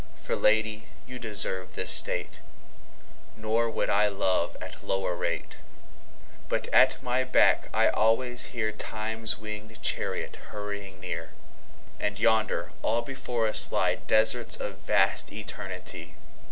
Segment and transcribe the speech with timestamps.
[0.15, 2.39] For Lady you deserve this State;
[3.37, 5.57] Nor would I love at lower rate.
[6.49, 13.69] But at my back I alwaies hearTimes winged Charriot hurrying near:And yonder all before us
[13.69, 16.15] lyeDesarts of vast Eternity.